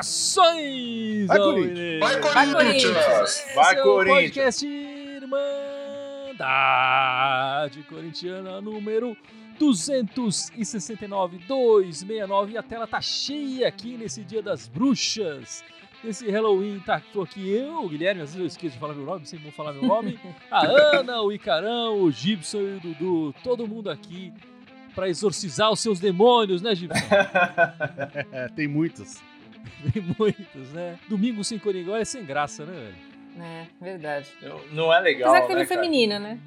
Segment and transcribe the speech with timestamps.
[0.00, 1.26] Saudações!
[1.28, 2.00] Vai, Corinthians!
[2.00, 2.52] Vai, Vai, Corinthians!
[2.54, 3.30] Corinthians!
[3.68, 4.30] Seu Corinthians!
[4.30, 4.66] podcast
[6.40, 9.16] Irmandade Corintiana número
[9.58, 15.62] 269 269 e a tela tá cheia aqui nesse dia das bruxas.
[16.02, 19.04] Nesse Halloween, tá tô aqui eu, o Guilherme, às vezes eu esqueço de falar meu
[19.04, 20.18] nome, sempre vou falar meu nome.
[20.50, 24.32] A Ana, o Icarão, o Gibson e o Dudu, todo mundo aqui
[24.94, 26.98] pra exorcizar os seus demônios, né, Gibson?
[28.56, 29.20] Tem muitos.
[29.92, 30.98] Tem muitos, né?
[31.08, 33.44] Domingo sem Coringão é sem graça, né, velho?
[33.46, 34.28] É, verdade.
[34.42, 36.38] Não, não é legal, Apesar que teve né, feminina, né?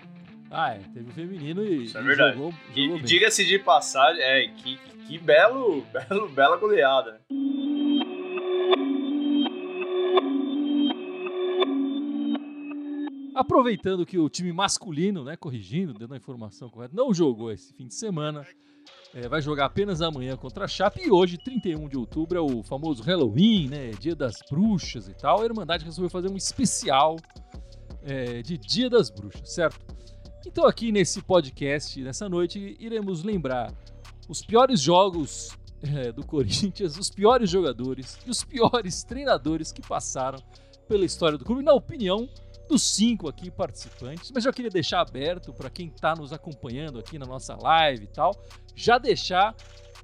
[0.49, 2.37] Ah, é, teve o feminino e, Isso é verdade.
[2.37, 4.77] jogou, E, jogou e diga-se de passagem, é, que,
[5.07, 7.21] que belo, belo, bela goleada.
[13.33, 17.87] Aproveitando que o time masculino, né, corrigindo, dando a informação correta, não jogou esse fim
[17.87, 18.45] de semana,
[19.13, 22.61] é, vai jogar apenas amanhã contra a Chape e hoje, 31 de outubro, é o
[22.63, 25.41] famoso Halloween, né, dia das bruxas e tal.
[25.41, 27.17] A Irmandade resolveu fazer um especial
[28.03, 29.79] é, de Dia das Bruxas, certo?
[30.45, 33.73] Então aqui nesse podcast, nessa noite, iremos lembrar
[34.27, 40.39] os piores jogos é, do Corinthians, os piores jogadores e os piores treinadores que passaram
[40.87, 42.29] pela história do clube, na opinião
[42.69, 47.17] dos cinco aqui participantes, mas eu queria deixar aberto para quem está nos acompanhando aqui
[47.19, 48.35] na nossa live e tal,
[48.75, 49.55] já deixar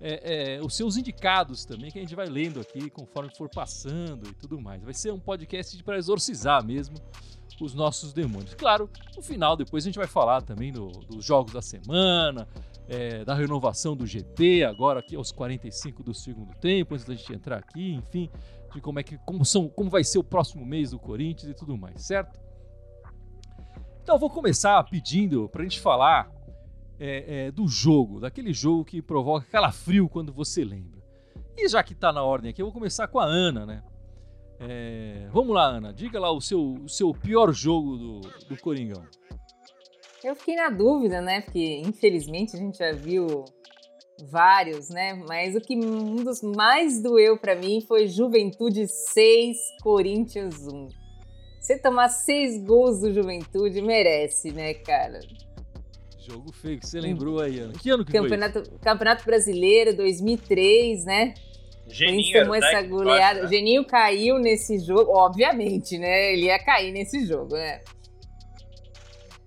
[0.01, 4.29] é, é, os seus indicados também, que a gente vai lendo aqui conforme for passando
[4.29, 4.83] e tudo mais.
[4.83, 6.95] Vai ser um podcast para exorcizar mesmo
[7.59, 8.53] os nossos demônios.
[8.53, 12.47] Claro, no final, depois a gente vai falar também do- dos jogos da semana,
[12.87, 17.33] é, da renovação do GP, agora aqui aos 45 do segundo tempo, antes da gente
[17.33, 18.29] entrar aqui, enfim,
[18.73, 21.53] de como é que como são, como vai ser o próximo mês do Corinthians e
[21.53, 22.39] tudo mais, certo?
[24.09, 26.31] Então eu vou começar pedindo pra gente falar
[26.99, 30.99] é, é, do jogo, daquele jogo que provoca calafrio quando você lembra.
[31.55, 33.83] E já que tá na ordem aqui, eu vou começar com a Ana, né?
[34.59, 39.05] É, vamos lá, Ana, diga lá o seu, o seu pior jogo do, do Coringão.
[40.23, 41.41] Eu fiquei na dúvida, né?
[41.41, 43.45] Porque infelizmente a gente já viu
[44.23, 45.13] vários, né?
[45.13, 50.98] Mas o que um dos mais doeu pra mim foi Juventude 6, Corinthians 1.
[51.69, 55.19] Você tomar seis gols do Juventude merece, né, cara?
[56.17, 57.73] Jogo feio que você lembrou aí, Ana.
[57.73, 58.21] Que ano que foi?
[58.21, 61.35] Campeonato, Campeonato Brasileiro 2003, né?
[61.85, 63.43] Corinthians Geninho tomou essa goleada.
[63.43, 63.47] né?
[63.49, 66.33] Geninho caiu nesse jogo, obviamente, né?
[66.33, 67.81] Ele ia cair nesse jogo, né?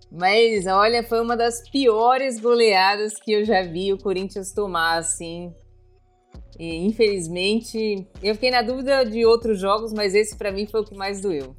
[0.08, 5.52] Mas olha, foi uma das piores goleadas que eu já vi o Corinthians tomar, assim.
[6.56, 10.84] E infelizmente, eu fiquei na dúvida de outros jogos, mas esse pra mim foi o
[10.84, 11.56] que mais doeu.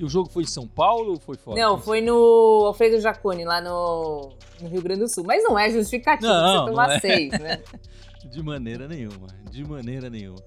[0.00, 1.60] E o jogo foi em São Paulo ou foi fora?
[1.60, 5.24] Não, foi no Alfredo Jaconi, lá no, no Rio Grande do Sul.
[5.24, 7.00] Mas não é justificativo Não, você não tomar é.
[7.00, 7.62] seis, né?
[8.24, 10.38] De maneira nenhuma, de maneira nenhuma.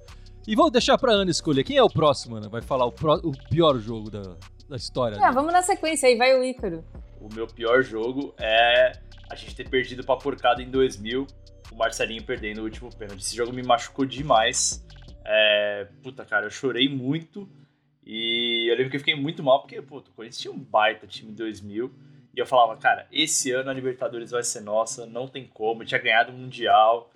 [0.47, 1.63] E vou deixar pra Ana escolher.
[1.63, 2.49] Quem é o próximo, Ana?
[2.49, 4.35] Vai falar o, pró- o pior jogo da,
[4.67, 5.19] da história.
[5.21, 6.83] Ah, vamos na sequência aí, vai o Ícaro.
[7.21, 8.91] O meu pior jogo é
[9.29, 11.27] a gente ter perdido pra porcada em 2000,
[11.71, 13.21] o Marcelinho perdendo o último pênalti.
[13.21, 14.83] Esse jogo me machucou demais.
[15.25, 17.47] É, puta, cara, eu chorei muito.
[18.05, 21.07] E eu lembro que eu fiquei muito mal, porque, pô, o Corinthians tinha um baita
[21.07, 21.91] time em 2000.
[22.35, 25.83] E eu falava, cara, esse ano a Libertadores vai ser nossa, não tem como.
[25.83, 27.11] Eu tinha ganhado o Mundial.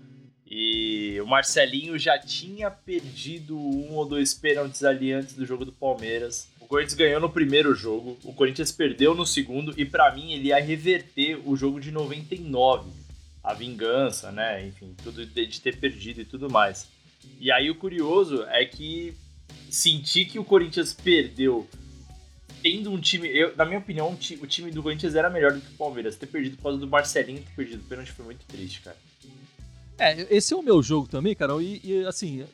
[0.49, 5.73] E o Marcelinho já tinha perdido um ou dois pênaltis ali antes do jogo do
[5.73, 6.47] Palmeiras.
[6.61, 10.49] O Corinthians ganhou no primeiro jogo, o Corinthians perdeu no segundo, e pra mim ele
[10.49, 12.89] ia reverter o jogo de 99.
[13.43, 14.65] A vingança, né?
[14.65, 16.89] Enfim, tudo de ter perdido e tudo mais.
[17.39, 19.15] E aí o curioso é que
[19.69, 21.67] senti que o Corinthians perdeu
[22.61, 23.27] tendo um time.
[23.27, 26.15] Eu, na minha opinião, o time do Corinthians era melhor do que o Palmeiras.
[26.15, 28.97] Ter perdido por causa do Marcelinho ter perdido o pênalti foi muito triste, cara.
[29.99, 31.61] É, esse é o meu jogo também, Carol.
[31.61, 32.45] E, e, assim,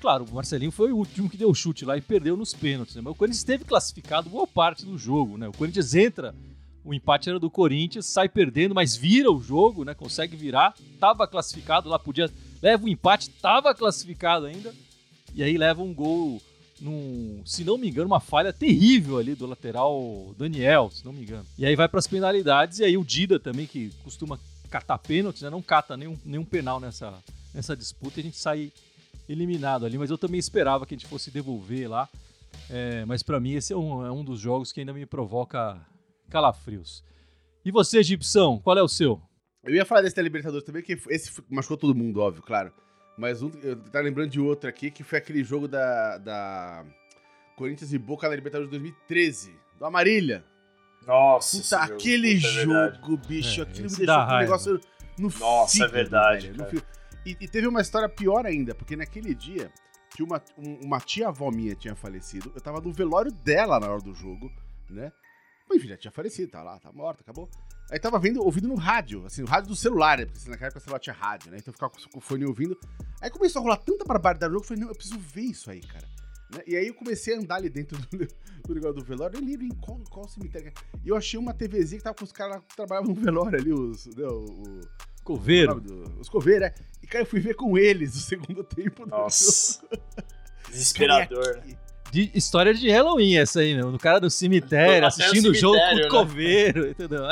[0.00, 2.94] claro, o Marcelinho foi o último que deu o chute lá e perdeu nos pênaltis.
[2.94, 3.02] Né?
[3.02, 5.48] Mas o Corinthians esteve classificado boa parte do jogo, né?
[5.48, 6.34] O Corinthians entra,
[6.84, 9.94] o empate era do Corinthians, sai perdendo, mas vira o jogo, né?
[9.94, 10.74] Consegue virar.
[10.98, 12.30] Tava classificado lá, podia.
[12.60, 14.74] Leva o empate, tava classificado ainda.
[15.34, 16.40] E aí leva um gol.
[16.80, 21.22] Num, se não me engano, uma falha terrível ali do lateral Daniel, se não me
[21.22, 21.46] engano.
[21.56, 24.36] E aí vai para as penalidades, e aí o Dida também, que costuma
[24.68, 25.50] catar pênaltis, né?
[25.50, 27.22] Não cata nenhum, nenhum penal nessa,
[27.54, 28.72] nessa disputa e a gente sai
[29.28, 29.96] eliminado ali.
[29.96, 32.08] Mas eu também esperava que a gente fosse devolver lá.
[32.68, 35.80] É, mas para mim esse é um, é um dos jogos que ainda me provoca
[36.30, 37.04] calafrios.
[37.64, 39.20] E você, Gibson, qual é o seu?
[39.62, 42.72] Eu ia falar desse da Libertadores também, que esse machucou todo mundo, óbvio, claro.
[43.16, 46.18] Mas um, eu tava lembrando de outro aqui, que foi aquele jogo da.
[46.18, 46.84] da
[47.56, 50.44] Corinthians e Boca na Libertadores 2013, do Amarília.
[51.06, 54.80] Nossa, Puta, jogo, aquele puta, é jogo, bicho, É, aquilo me deixou com um negócio
[55.18, 56.86] no Nossa, é verdade, velho, cara.
[57.26, 59.70] E, e teve uma história pior ainda, porque naquele dia
[60.10, 64.00] que uma, um- uma tia-avó minha tinha falecido, eu tava no velório dela na hora
[64.00, 64.50] do jogo,
[64.90, 65.12] né?
[65.68, 67.48] Mas, enfim, já tinha falecido, tá lá, tá morta, acabou.
[67.92, 70.24] Aí tava vendo, ouvindo no rádio, assim, no rádio do celular, né?
[70.24, 71.58] Porque assim, naquela época o celular tinha rádio, né?
[71.58, 72.76] Então eu ficava com, o fone ouvindo.
[73.20, 75.70] Aí começou a rolar tanta barbaridade no jogo, eu falei, não, eu preciso ver isso
[75.70, 76.06] aí, cara.
[76.54, 76.62] Né?
[76.66, 78.26] E aí eu comecei a andar ali dentro do,
[78.66, 80.68] do negócio do velório, eu lembro em qual, qual cemitério.
[80.68, 80.72] é.
[81.04, 83.58] E eu achei uma TVzinha que tava com os caras lá que trabalhavam no velório
[83.60, 84.06] ali, os.
[84.06, 84.80] né, o, o,
[85.22, 85.76] Coveiro.
[85.76, 86.74] o do- os coveiros, né?
[87.02, 89.80] E cara, eu fui ver com eles o segundo tempo do Nossa.
[89.82, 90.02] jogo.
[90.68, 91.58] Desesperador.
[91.58, 91.76] Aqui-
[92.10, 93.90] De história de Halloween essa aí, meu.
[93.92, 96.18] Do cara do cemitério, Até o assistindo o jogo com cemitério, o né?
[96.18, 97.22] coveiro, entendeu?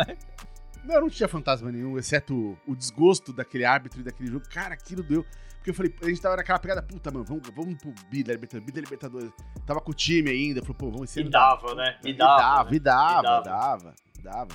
[0.85, 4.45] Não, não tinha fantasma nenhum, exceto o, desgosto daquele árbitro e daquele jogo.
[4.49, 5.25] Cara, aquilo deu.
[5.57, 8.33] Porque eu falei, a gente tava naquela pegada, puta, mano, vamos, vamos pro B da
[8.33, 9.31] Libertadores, B da Libertadores.
[9.67, 11.29] Tava com o time ainda, falou, pô, vamos Me ser.
[11.29, 11.99] dava, né?
[12.17, 12.39] Dava.
[12.39, 12.71] dava, né?
[12.71, 13.43] me dava, Me dava.
[13.43, 14.55] dava, dava.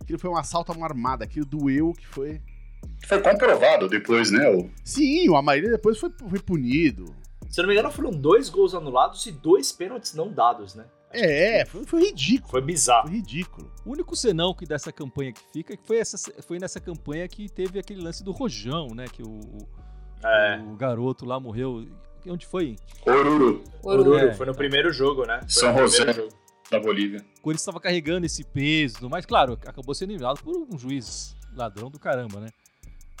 [0.00, 2.40] Aquilo foi um assalto a uma armada, aquilo doeu que foi.
[3.06, 4.48] Foi comprovado depois, né?
[4.48, 4.70] O...
[4.82, 7.14] Sim, o Amarília depois foi, foi punido.
[7.50, 10.86] Se eu não me engano, foram dois gols anulados e dois pênaltis não dados, né?
[11.12, 12.50] É, foi, foi ridículo.
[12.50, 13.08] Foi bizarro.
[13.08, 13.70] Foi ridículo.
[13.84, 17.26] O único senão que dessa campanha que fica é que foi, essa, foi nessa campanha
[17.26, 19.06] que teve aquele lance do Rojão, né?
[19.12, 19.68] Que o, o-
[20.24, 20.60] É.
[20.62, 21.86] o garoto lá morreu.
[22.26, 22.76] Onde foi?
[23.06, 24.18] Oruro, Oruro.
[24.18, 24.34] É.
[24.34, 25.40] Foi no primeiro jogo, né?
[25.40, 26.12] Foi São no primeiro José.
[26.12, 26.34] jogo.
[26.70, 27.18] da Bolívia.
[27.38, 31.90] O Corinthians estava carregando esse peso, mais claro, acabou sendo eliminado por um juiz ladrão
[31.90, 32.48] do caramba, né?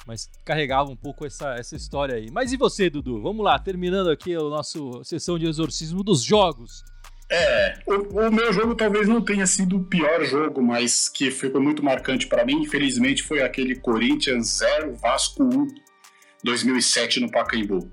[0.06, 2.30] Mas carregava um pouco essa, essa história aí.
[2.30, 3.20] Mas e você, Dudu?
[3.20, 6.84] Vamos lá, terminando aqui a nossa sessão de exorcismo dos jogos.
[7.32, 11.60] É, o, o meu jogo talvez não tenha sido o pior jogo, mas que ficou
[11.60, 15.68] muito marcante pra mim, infelizmente, foi aquele Corinthians 0, Vasco 1,
[16.42, 17.88] 2007 no Pacaembu.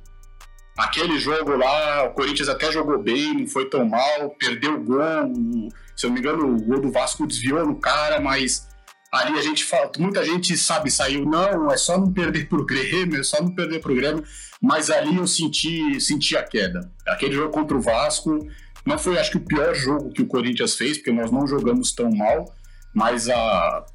[0.75, 5.71] Aquele jogo lá, o Corinthians até jogou bem, não foi tão mal, perdeu o gol,
[5.95, 8.67] se eu não me engano, o gol do Vasco desviou no cara, mas
[9.11, 13.19] ali a gente fala, muita gente sabe, saiu, não, é só não perder pro Grêmio,
[13.19, 14.23] é só não perder pro Grêmio,
[14.61, 16.91] mas ali eu senti, senti a queda.
[17.07, 18.47] Aquele jogo contra o Vasco,
[18.87, 21.91] não foi, acho que, o pior jogo que o Corinthians fez, porque nós não jogamos
[21.91, 22.53] tão mal,
[22.93, 23.85] mas a.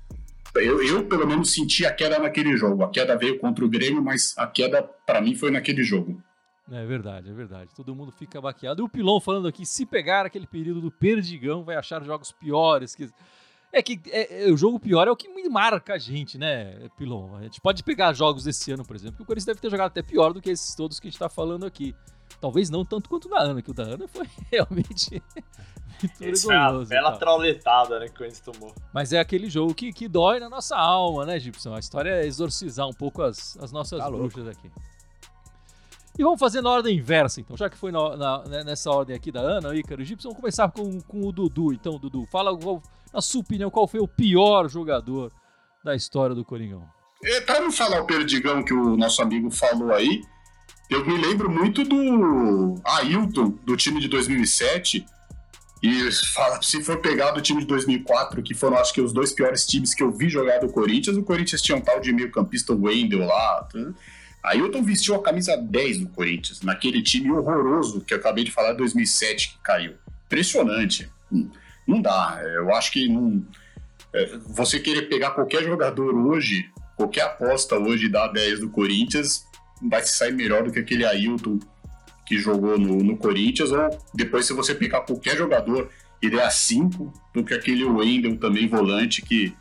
[0.55, 2.85] Eu, eu, pelo menos, senti a queda naquele jogo.
[2.85, 6.23] A queda veio contra o Grêmio, mas a queda, pra mim, foi naquele jogo.
[6.71, 7.71] É verdade, é verdade.
[7.75, 8.83] Todo mundo fica baqueado.
[8.83, 12.95] E o Pilon falando aqui, se pegar aquele período do Perdigão, vai achar jogos piores.
[12.95, 13.09] Que...
[13.73, 17.35] É que é- é- o jogo pior é o que marca a gente, né, Pilon?
[17.37, 19.89] A gente pode pegar jogos desse ano, por exemplo, que o Corinthians deve ter jogado
[19.89, 21.95] até pior do que esses todos que a gente tá falando aqui.
[22.43, 25.23] Talvez não tanto quanto o da Ana, que o da Ana foi realmente
[26.03, 26.89] muito Esse foi uma vergonhoso.
[26.93, 27.19] e bela tal.
[27.21, 28.75] trauletada, né, que o Corinthians tomou.
[28.93, 31.73] Mas é aquele jogo que, que dói na nossa alma, né, Gibson?
[31.73, 34.29] A história é exorcizar um pouco as, as nossas Tá louco.
[34.29, 34.71] bruxas aqui.
[36.19, 37.57] E vamos fazer na ordem inversa, então.
[37.57, 40.41] Já que foi na- na- né, nessa ordem aqui da Ana, Ícaro e Gibson, vamos
[40.41, 41.73] começar com, com o Dudu.
[41.73, 42.83] Então, Dudu, fala, qual-
[43.15, 45.33] na sua opinião, qual foi o pior jogador
[45.83, 46.85] da história do Coringão?
[47.25, 50.21] É, pra não falar o Perdigão que o nosso amigo falou aí,
[50.93, 55.05] eu me lembro muito do Ailton, do time de 2007.
[55.83, 59.33] E fala- se for pegar do time de 2004, que foram acho que os dois
[59.33, 62.73] piores times que eu vi jogar do Corinthians, o Corinthians tinha um tal de meio-campista
[62.73, 63.63] Wendel lá.
[63.65, 63.79] tá?
[64.45, 68.73] Ailton vestiu a camisa 10 do Corinthians, naquele time horroroso que eu acabei de falar,
[68.75, 69.95] 2007, que caiu.
[70.27, 71.09] Impressionante.
[71.33, 71.49] Hum,
[71.87, 72.41] Não dá.
[72.45, 73.45] Eu acho que não.
[74.15, 79.45] é, Você querer pegar qualquer jogador hoje, qualquer aposta hoje da 10 do Corinthians,
[79.89, 81.59] vai se sair melhor do que aquele Ailton
[82.27, 85.91] que jogou no, no Corinthians, ou depois se você pegar qualquer jogador
[86.23, 89.55] e der a 5 do que aquele Wendel também volante que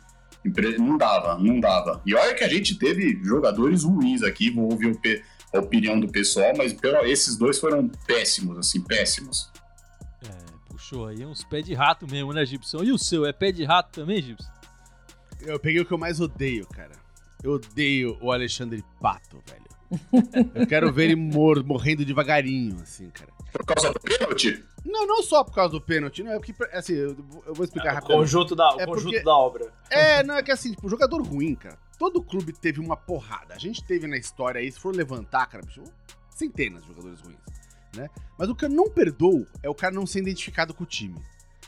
[0.78, 2.00] não dava, não dava.
[2.06, 4.98] E olha que a gente teve jogadores ruins aqui, vou ouvir
[5.52, 9.50] a opinião do pessoal, mas pelo- esses dois foram péssimos, assim, péssimos.
[10.24, 10.28] É,
[10.68, 12.82] puxou aí uns pés de rato mesmo, né, Gibson?
[12.82, 14.50] E o seu, é pé de rato também, Gibson?
[15.40, 16.92] Eu peguei o que eu mais odeio, cara.
[17.42, 19.62] Eu odeio o Alexandre Pato, velho.
[20.54, 23.30] Eu quero ver ele mor morrendo devagarinho, assim, cara.
[23.52, 24.64] Por causa do pênalti?
[24.84, 26.32] Não, não só por causa do pênalti, não.
[26.32, 28.20] É porque, assim, eu, eu vou explicar o rapidamente.
[28.32, 29.72] conjunto, da, o É conjunto porque- da obra.
[29.90, 31.78] É, não, é que assim, tipo, jogador ruim, cara.
[31.98, 33.54] Todo clube teve uma porrada.
[33.54, 35.82] A gente teve na história aí, se for levantar, cara, bicho,
[36.30, 37.36] centenas de jogadores ruins,
[37.94, 38.08] né?
[38.38, 41.20] Mas o que eu não perdoo é o cara não ser identificado com o time.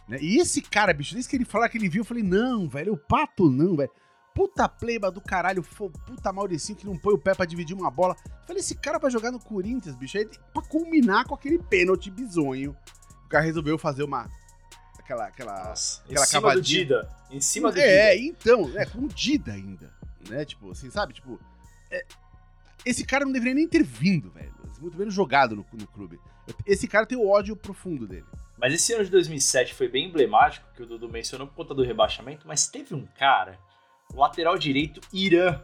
[0.08, 0.18] Né?
[0.20, 2.94] E esse cara, bicho, desde que ele falar que ele viu, eu falei, não, velho,
[2.94, 3.90] o Pato não, velho.
[4.34, 7.90] Puta pleba do caralho, fo- puta Mauricinho que não põe o pé pra dividir uma
[7.90, 8.16] bola.
[8.24, 12.10] Eu falei, esse cara vai jogar no Corinthians, bicho, aí pra culminar com aquele pênalti
[12.10, 12.76] bizonho.
[13.24, 14.28] O cara resolveu fazer uma...
[14.98, 15.68] Aquela, aquela...
[15.68, 16.78] Nossa, em aquela cima do cavadinha.
[16.84, 17.16] Dida.
[17.30, 18.26] Em cima do É, Dida.
[18.26, 19.92] então, é, com o Dida ainda,
[20.28, 20.44] né?
[20.44, 21.12] Tipo, assim, sabe?
[21.12, 21.38] Tipo,
[21.90, 22.04] é,
[22.84, 24.52] esse cara não deveria nem ter vindo, velho.
[24.80, 26.18] Muito menos jogado no, no clube.
[26.66, 28.26] Esse cara tem o ódio profundo dele.
[28.58, 31.82] Mas esse ano de 2007 foi bem emblemático, que o Dudu mencionou por conta do
[31.84, 33.58] rebaixamento, mas teve um cara,
[34.14, 35.60] lateral direito, Irã.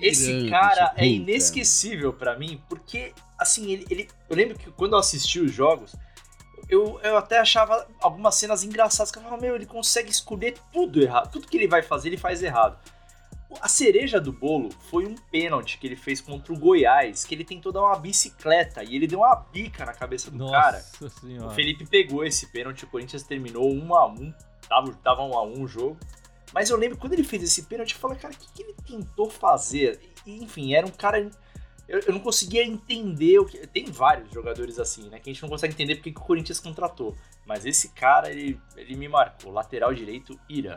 [0.00, 4.92] Esse Irã, cara é inesquecível pra mim, porque, assim, ele, ele- eu lembro que quando
[4.94, 5.94] eu assisti os jogos,
[6.68, 11.02] eu, eu até achava algumas cenas engraçadas, que eu falava, meu, ele consegue escolher tudo
[11.02, 12.78] errado, tudo que ele vai fazer, ele faz errado.
[13.60, 17.44] A cereja do bolo foi um pênalti que ele fez contra o Goiás, que ele
[17.44, 20.80] tentou dar uma bicicleta e ele deu uma bica na cabeça do Nossa cara.
[21.20, 21.48] senhora.
[21.48, 24.34] O Felipe pegou esse pênalti, o Corinthians terminou 1 a 1
[24.68, 25.98] tava, tava 1 a 1 o jogo.
[26.52, 28.74] Mas eu lembro quando ele fez esse pênalti, eu falei, cara, o que, que ele
[28.86, 30.00] tentou fazer?
[30.26, 31.30] E, enfim, era um cara.
[31.88, 33.66] Eu, eu não conseguia entender o que.
[33.66, 35.18] Tem vários jogadores assim, né?
[35.18, 37.16] Que a gente não consegue entender porque que o Corinthians contratou.
[37.46, 39.52] Mas esse cara, ele, ele me marcou.
[39.52, 40.76] Lateral direito, Ira.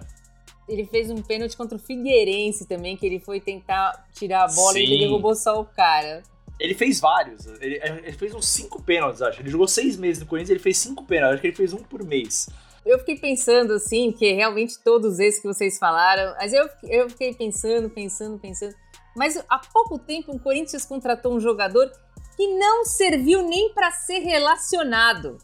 [0.67, 4.79] Ele fez um pênalti contra o Figueirense também, que ele foi tentar tirar a bola
[4.79, 4.93] e Sim.
[4.93, 6.23] ele derrubou só o cara.
[6.59, 7.45] Ele fez vários.
[7.45, 9.41] Ele, ele fez uns cinco pênaltis, acho.
[9.41, 11.33] Ele jogou seis meses no Corinthians, ele fez cinco pênaltis.
[11.33, 12.47] Acho que ele fez um por mês.
[12.85, 17.33] Eu fiquei pensando, assim, que realmente todos esses que vocês falaram, mas eu, eu fiquei
[17.33, 18.75] pensando, pensando, pensando.
[19.15, 21.89] Mas há pouco tempo o Corinthians contratou um jogador
[22.35, 25.37] que não serviu nem para ser relacionado,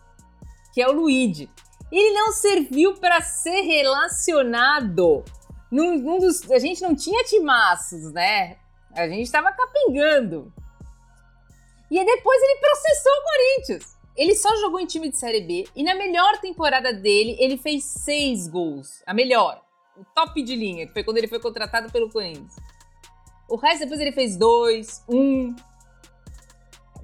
[0.74, 1.50] que é o Luigi.
[1.92, 5.24] Ele não serviu para ser relacionado.
[5.72, 8.58] Num, num dos, a gente não tinha timaços, né?
[8.94, 10.52] A gente estava capengando.
[11.90, 13.99] E depois ele processou o Corinthians.
[14.20, 17.86] Ele só jogou em time de Série B e na melhor temporada dele, ele fez
[17.86, 19.02] seis gols.
[19.08, 19.62] A melhor.
[19.98, 22.54] O top de linha, que foi quando ele foi contratado pelo Corinthians.
[23.48, 25.56] O resto depois ele fez dois, um.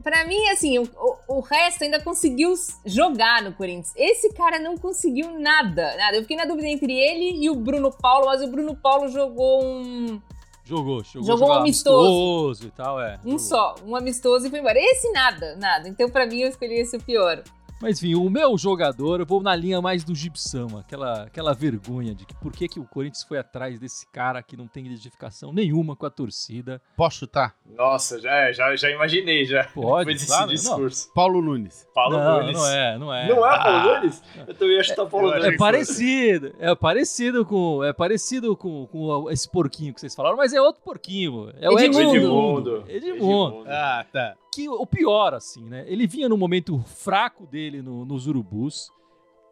[0.04, 2.54] Pra mim, assim, o, o, o resto ainda conseguiu
[2.86, 3.94] jogar no Corinthians.
[3.96, 6.18] Esse cara não conseguiu nada, nada.
[6.18, 9.64] Eu fiquei na dúvida entre ele e o Bruno Paulo, mas o Bruno Paulo jogou
[9.64, 10.22] um,
[10.66, 11.28] Jogou, jogou.
[11.28, 12.08] Jogou jogava amistoso.
[12.08, 13.20] amistoso e tal, é.
[13.24, 13.40] um jogou.
[13.40, 14.80] só, um amistoso e foi embora.
[14.80, 15.88] Esse nada, nada.
[15.88, 17.44] Então pra mim eu escolhi esse o pior.
[17.82, 22.16] Mas enfim, o meu jogador, eu vou na linha mais do Gibson, aquela, aquela vergonha
[22.16, 25.52] de que por que, que o Corinthians foi atrás desse cara que não tem identificação
[25.52, 26.82] nenhuma com a torcida.
[26.96, 27.54] Posso chutar?
[27.76, 29.66] Nossa, já, já, já imaginei, já.
[29.66, 31.12] Pode, Depois desse claro, discurso.
[31.14, 31.86] Paulo Nunes.
[31.94, 32.58] Paulo não, Nunes.
[32.58, 33.28] não é, não é.
[33.28, 34.24] Não é Paulo Ah, Nunes?
[34.48, 35.54] Eu também acho que tá Paulo eu Nunes.
[35.54, 40.54] É parecido, é parecido com, é parecido com, com esse porquinho que vocês falaram, mas
[40.54, 41.52] é outro porquinho.
[41.60, 42.16] É o Edmundo.
[42.16, 42.84] Edmundo.
[42.88, 43.66] Edmundo.
[43.68, 44.36] Ah, tá.
[44.56, 45.84] Que o pior, assim, né?
[45.88, 48.90] Ele vinha no momento fraco dele no- nos urubus.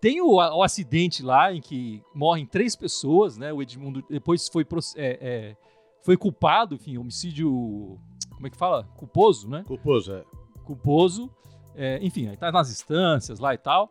[0.02, 3.54] Tem o, o acidente lá em que morrem três pessoas, né?
[3.54, 5.58] O Edmundo depois foi, é, é,
[6.04, 7.98] foi culpado, enfim, homicídio.
[8.34, 8.84] Como é que fala?
[8.98, 9.64] Culposo, né?
[9.68, 10.24] Culposo, é.
[10.66, 11.30] Culposo.
[11.76, 13.90] É, enfim, aí tá nas instâncias lá e tal.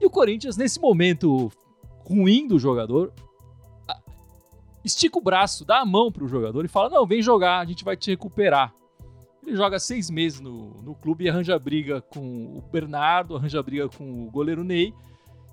[0.00, 1.50] E o Corinthians, nesse momento
[2.06, 3.12] ruim do jogador,
[4.84, 7.84] estica o braço, dá a mão pro jogador e fala: Não, vem jogar, a gente
[7.84, 8.74] vai te recuperar.
[9.46, 13.88] Ele joga seis meses no, no clube e arranja briga com o Bernardo, arranja briga
[13.88, 14.94] com o goleiro Ney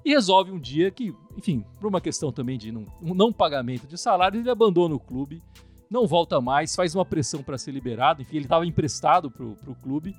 [0.04, 3.88] e resolve um dia que, enfim, por uma questão também de não, um não pagamento
[3.88, 5.42] de salário, ele abandona o clube,
[5.90, 8.22] não volta mais, faz uma pressão para ser liberado.
[8.22, 10.16] Enfim, ele estava emprestado pro, pro clube,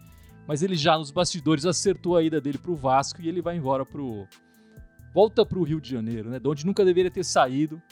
[0.46, 3.84] mas ele já nos bastidores acertou a ida dele pro Vasco e ele vai embora
[3.84, 4.26] pro.
[5.14, 6.38] Volta pro Rio de Janeiro, né?
[6.38, 7.82] De onde nunca deveria ter saído.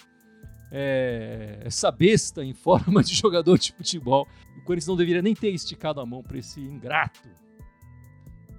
[0.73, 4.29] É, essa besta em forma de jogador de futebol.
[4.61, 7.29] O Corinthians não deveria nem ter esticado a mão para esse ingrato.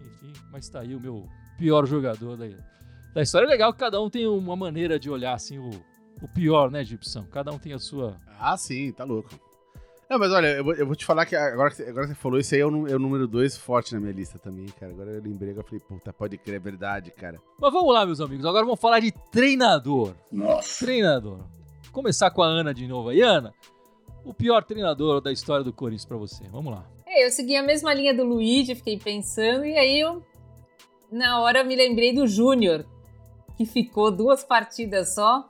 [0.07, 1.27] Enfim, mas tá aí o meu
[1.57, 2.47] pior jogador da,
[3.13, 3.45] da história.
[3.45, 5.69] É legal que cada um tem uma maneira de olhar assim o,
[6.21, 7.23] o pior, né, Gibson?
[7.31, 8.17] Cada um tem a sua.
[8.39, 9.29] Ah, sim, tá louco.
[10.09, 12.13] Não, mas olha, eu vou, eu vou te falar que agora, que você- agora que
[12.13, 14.65] você falou, isso aí é o, é o número dois forte na minha lista também,
[14.65, 14.91] cara.
[14.91, 17.39] Agora eu lembrei, eu falei, puta, pode crer, é verdade, cara.
[17.57, 18.45] Mas vamos lá, meus amigos.
[18.45, 20.13] Agora vamos falar de treinador.
[20.29, 20.83] Nossa.
[20.85, 21.37] Treinador.
[21.83, 23.21] Vou começar com a Ana de novo aí.
[23.21, 23.53] Ana,
[24.23, 26.43] o pior treinador da história do Corinthians pra você.
[26.49, 26.85] Vamos lá.
[27.05, 30.23] É, eu segui a mesma linha do Luigi, fiquei pensando, e aí eu,
[31.11, 32.85] na hora, me lembrei do Júnior,
[33.57, 35.45] que ficou duas partidas só,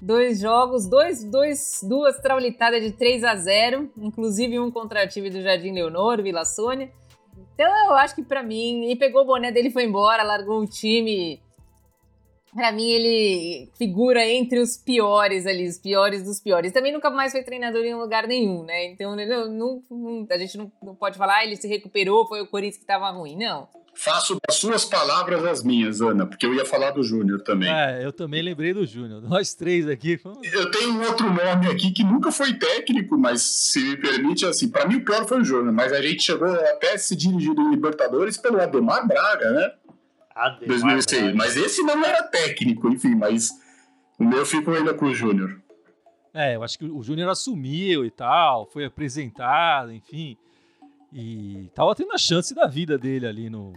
[0.00, 5.28] dois jogos, dois, dois, duas traulitadas de 3 a 0 inclusive um contra o time
[5.28, 6.90] do Jardim Leonor, Vila Sônia.
[7.54, 10.60] Então eu acho que pra mim, ele pegou o boné dele e foi embora, largou
[10.60, 11.40] o time.
[12.54, 16.72] Pra mim, ele figura entre os piores ali, os piores dos piores.
[16.72, 18.86] Também nunca mais foi treinador em lugar nenhum, né?
[18.86, 22.40] Então, ele não- não- a gente não, não pode falar, ah, ele se recuperou, foi
[22.40, 23.36] o Corinthians que tava ruim.
[23.36, 23.68] Não.
[23.94, 27.68] Faço das suas palavras as minhas, Ana, porque eu ia falar do Júnior também.
[27.68, 29.20] É, eu também lembrei do Júnior.
[29.22, 30.16] Nós três aqui.
[30.16, 34.46] fomos- Eu tenho um outro nome aqui que nunca foi técnico, mas se me permite,
[34.46, 37.16] assim, pra mim o pior foi o Júnior, mas a gente chegou até a se
[37.16, 39.72] dirigir em Libertadores pelo Ademar Braga, né?
[40.38, 41.22] Ademar 2006.
[41.22, 41.36] Braga.
[41.36, 43.50] Mas esse não era técnico, enfim, mas
[44.18, 45.60] o meu ficou ainda com o Júnior.
[46.32, 50.36] É, eu acho que o Júnior assumiu e tal, foi apresentado, enfim.
[51.12, 53.72] E tava tendo a chance da vida dele ali no,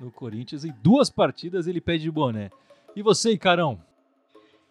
[0.00, 0.64] no Corinthians.
[0.64, 2.50] Em duas partidas ele pede de boné.
[2.94, 3.80] E você, Icarão?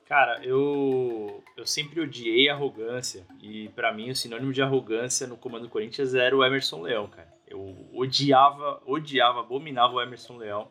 [0.07, 5.63] Cara, eu eu sempre odiei arrogância e para mim o sinônimo de arrogância no comando
[5.63, 7.34] do Corinthians era o Emerson Leão, cara.
[7.48, 10.67] Eu odiava, odiava, abominava o Emerson Leão.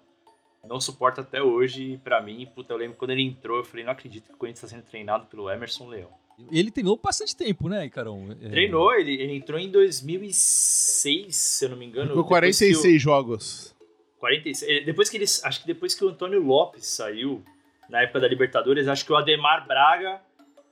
[0.69, 3.85] Não suporto até hoje e pra mim, puta, eu lembro quando ele entrou, eu falei,
[3.85, 6.11] não acredito que o Corinthians está sendo treinado pelo Emerson Leão.
[6.51, 8.27] Ele treinou bastante tempo, né, Icarão?
[8.43, 8.49] É...
[8.49, 12.09] Treinou, ele, ele entrou em 2006, se eu não me engano.
[12.09, 13.75] Ficou 46 jogos.
[14.19, 14.85] 46.
[14.85, 17.43] Depois que eles, acho que depois que o Antônio Lopes saiu,
[17.89, 20.21] na época da Libertadores, acho que o Ademar Braga.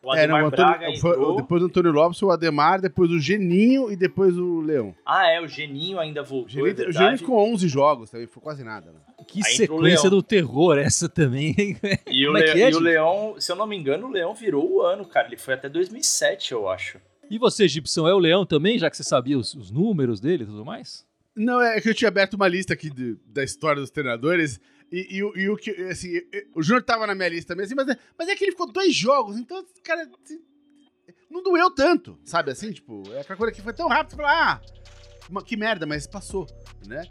[0.03, 3.11] O Ademar é, não, o Antônio, Braga foi, Depois do Antônio Lopes, o Ademar, depois
[3.11, 4.95] o Geninho e depois o Leão.
[5.07, 6.47] Ah, é, o Geninho ainda voltou.
[6.47, 8.91] O Geninho, é o Geninho ficou 11 jogos também, foi quase nada.
[8.91, 8.99] Né?
[9.33, 11.55] Que Aí sequência do terror essa também.
[12.07, 14.71] E, o, é, é e o Leão, se eu não me engano, o Leão virou
[14.71, 15.27] o ano, cara.
[15.27, 17.01] Ele foi até 2007, eu acho.
[17.31, 20.43] E você, Gibson, é o Leão também, já que você sabia os, os números dele
[20.43, 21.07] e tudo mais?
[21.35, 24.61] Não, é que eu tinha aberto uma lista aqui de, da história dos treinadores
[24.93, 26.21] e, e, e, o que, assim,
[26.55, 28.95] o Júnior tava na minha lista mesmo, assim, mas, mas é que ele ficou dois
[28.95, 30.39] jogos, então, cara, assim,
[31.31, 32.71] não doeu tanto, sabe assim?
[32.73, 36.47] Tipo, é aquela coisa que foi tão rápido, você fala, ah, que merda, mas passou,
[36.87, 37.03] né?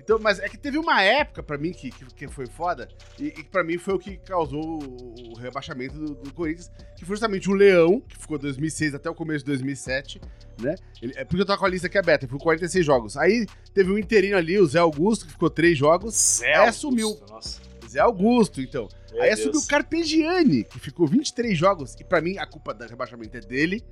[0.00, 2.88] Então, mas é que teve uma época para mim que, que, que, foi foda,
[3.18, 7.16] e, e para mim foi o que causou o, rebaixamento do, do, Corinthians, que foi
[7.16, 10.20] justamente o Leão, que ficou 2006 até o começo de 2007,
[10.60, 10.74] né?
[11.02, 13.16] Ele, é porque eu tava com a lista aqui aberta, foi 46 jogos.
[13.16, 17.18] Aí teve um interino ali, o Zé Augusto, que ficou 3 jogos, Zé aí assumiu.
[17.28, 17.67] Nossa.
[17.88, 18.88] Zé Augusto, então.
[19.12, 19.40] Meu aí Deus.
[19.40, 23.40] assumiu o Carpegiani, que ficou 23 jogos, e para mim a culpa do rebaixamento é
[23.40, 23.82] dele,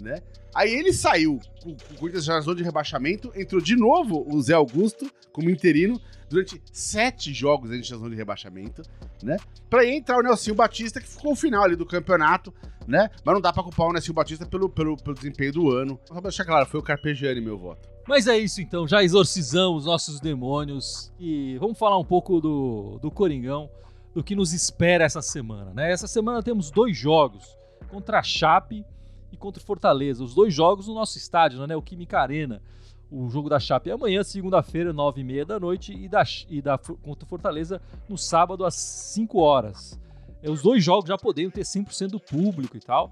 [0.00, 0.20] né?
[0.54, 4.40] Aí ele saiu com o Corinthians já na zona de rebaixamento, entrou de novo o
[4.42, 8.82] Zé Augusto como interino durante sete jogos a gente na zona de rebaixamento,
[9.22, 9.36] né?
[9.68, 12.52] Pra entrar o Nelsinho Batista, que ficou o final ali do campeonato,
[12.86, 13.10] né?
[13.24, 15.98] Mas não dá pra culpar o Nelsinho Batista pelo, pelo, pelo desempenho do ano.
[16.04, 17.93] Só pra deixar claro, foi o Carpegiani meu voto.
[18.06, 23.10] Mas é isso então, já exorcizamos nossos demônios e vamos falar um pouco do, do
[23.10, 23.68] Coringão,
[24.14, 25.90] do que nos espera essa semana, né?
[25.90, 27.56] Essa semana temos dois jogos
[27.88, 28.84] contra a Chape
[29.32, 30.22] e contra o Fortaleza.
[30.22, 31.74] Os dois jogos no nosso estádio, né?
[31.74, 32.62] O Química Arena.
[33.10, 36.60] O jogo da Chape é amanhã, segunda-feira, nove e meia da noite, e da, e
[36.60, 39.98] da contra o Fortaleza no sábado às 5 horas.
[40.42, 43.10] É, os dois jogos já poderiam ter 100% do público e tal.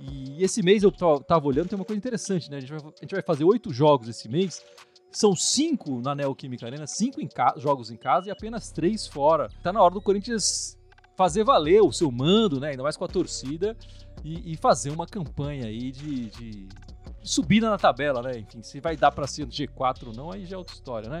[0.00, 2.56] E esse mês eu tava olhando, tem uma coisa interessante, né?
[2.56, 4.64] A gente vai, a gente vai fazer oito jogos esse mês.
[5.12, 9.48] São cinco na Neoquímica Arena, cinco em jogos em casa e apenas três fora.
[9.62, 10.78] Tá na hora do Corinthians
[11.16, 12.70] fazer valer o seu mando, né?
[12.70, 13.76] Ainda mais com a torcida
[14.24, 16.68] e, e fazer uma campanha aí de, de,
[17.22, 18.38] subida na tabela, né?
[18.38, 21.10] Enfim, se vai dar para ser no G4 ou não, aí já é outra história,
[21.10, 21.20] né?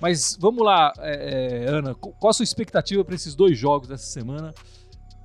[0.00, 4.06] Mas vamos lá, é, é, Ana, qual a sua expectativa para esses dois jogos dessa
[4.06, 4.52] semana?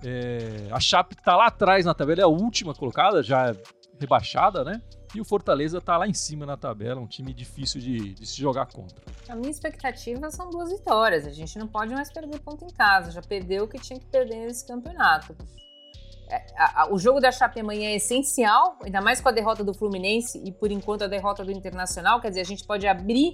[0.03, 3.55] É, a Chape tá lá atrás na tabela, é a última colocada, já
[3.99, 4.81] rebaixada, né?
[5.13, 8.38] E o Fortaleza tá lá em cima na tabela, um time difícil de, de, se
[8.38, 9.01] jogar contra.
[9.29, 11.25] A minha expectativa são duas vitórias.
[11.25, 13.12] A gente não pode mais perder ponto em casa.
[13.12, 15.34] Já perdeu o que tinha que perder nesse campeonato.
[16.29, 16.43] É,
[16.91, 20.51] o jogo da Chape amanhã é essencial, ainda mais com a derrota do Fluminense e
[20.51, 22.19] por enquanto a derrota do Internacional.
[22.19, 23.34] Quer dizer, a gente pode abrir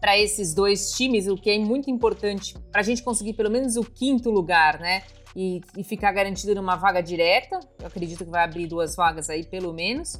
[0.00, 3.76] para esses dois times, o que é muito importante para a gente conseguir pelo menos
[3.76, 5.02] o quinto lugar, né?
[5.36, 7.58] E, e, ficar garantido numa vaga direta.
[7.80, 10.16] Eu acredito que vai abrir duas vagas aí, pelo menos.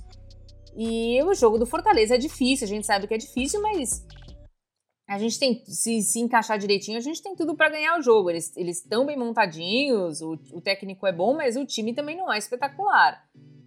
[0.76, 4.04] E o jogo do Fortaleza é difícil, a gente sabe que é difícil, mas
[5.06, 8.30] a gente tem, se, se encaixar direitinho, a gente tem tudo para ganhar o jogo.
[8.30, 12.38] Eles estão bem montadinhos, o, o, técnico é bom, mas o time também não é
[12.38, 13.22] espetacular.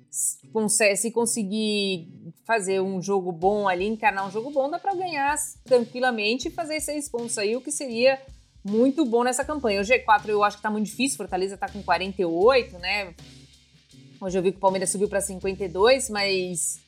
[0.10, 2.10] Se, se conseguir
[2.46, 6.80] fazer um jogo bom ali, encarnar um jogo bom, dá para ganhar tranquilamente e fazer
[6.80, 8.20] seis pontos aí, o que seria
[8.64, 9.82] muito bom nessa campanha.
[9.82, 13.14] O G4 eu acho que tá muito difícil, Fortaleza tá com 48, né?
[14.20, 16.80] Hoje eu vi que o Palmeiras subiu para 52, mas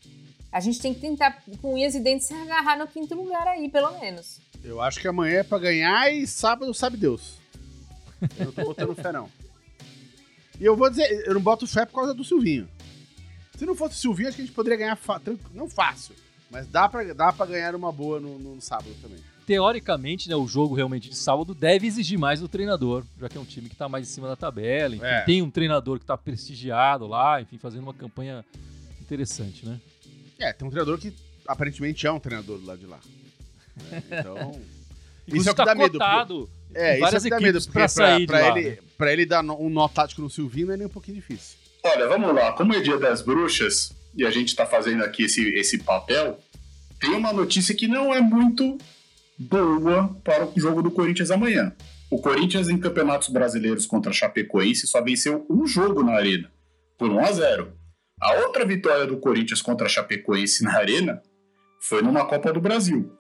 [0.52, 3.70] a gente tem que tentar, com unhas e dentes, se agarrar no quinto lugar aí,
[3.70, 4.40] pelo menos.
[4.64, 7.38] Eu acho que amanhã é pra ganhar e sábado sabe Deus.
[8.38, 9.30] Eu não tô botando fé, não.
[10.60, 12.68] E eu vou dizer, eu não boto fé por causa do Silvinho.
[13.58, 15.00] Se não fosse o Silvinho, acho que a gente poderia ganhar,
[15.54, 16.16] não fácil,
[16.50, 19.20] mas dá pra, dá pra ganhar uma boa no, no sábado também.
[19.50, 23.42] Teoricamente, né, o jogo realmente de sábado deve exigir mais do treinador, já que é
[23.42, 25.22] um time que tá mais em cima da tabela, enfim, é.
[25.22, 28.46] tem um treinador que tá prestigiado lá, enfim, fazendo uma campanha
[29.02, 29.82] interessante, né?
[30.38, 31.12] É, tem um treinador que
[31.48, 33.00] aparentemente é um treinador do lado de lá.
[33.90, 34.04] Né?
[34.20, 34.62] Então.
[35.30, 35.98] isso é o que tá dá medo.
[36.76, 38.78] É, isso é o que dá medo, porque pra, pra, pra ele, né?
[39.00, 41.58] pra ele dar um nó tático no Silvinho não é nem um pouquinho difícil.
[41.84, 42.52] Olha, vamos lá.
[42.52, 46.40] Como é dia das bruxas, e a gente tá fazendo aqui esse, esse papel,
[47.00, 48.78] tem uma notícia que não é muito
[49.40, 51.74] boa para o jogo do Corinthians amanhã.
[52.12, 56.52] O Corinthians em campeonatos brasileiros contra Chapecoense só venceu um jogo na arena,
[56.98, 57.80] por 1 a 0
[58.22, 61.22] a outra vitória do Corinthians contra Chapecoense na Arena
[61.80, 63.16] foi numa Copa do Brasil.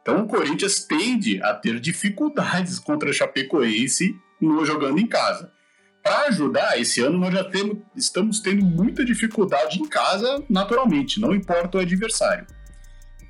[0.00, 5.52] Então o Corinthians tende a ter dificuldades contra Chapecoense no jogando em casa.
[6.00, 11.34] Para ajudar, esse ano nós já temos, estamos tendo muita dificuldade em casa, naturalmente, não
[11.34, 12.46] importa o adversário.